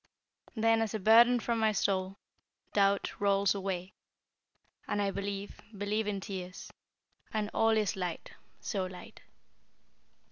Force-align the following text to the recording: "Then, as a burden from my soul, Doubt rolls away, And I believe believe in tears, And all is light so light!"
"Then, 0.55 0.81
as 0.81 0.95
a 0.95 0.99
burden 0.99 1.39
from 1.39 1.59
my 1.59 1.71
soul, 1.73 2.17
Doubt 2.73 3.11
rolls 3.21 3.53
away, 3.53 3.93
And 4.87 4.99
I 4.99 5.11
believe 5.11 5.61
believe 5.77 6.07
in 6.07 6.19
tears, 6.19 6.73
And 7.31 7.51
all 7.53 7.77
is 7.77 7.95
light 7.95 8.31
so 8.59 8.87
light!" 8.87 9.21